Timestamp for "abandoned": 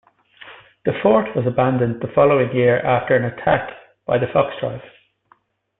1.45-2.01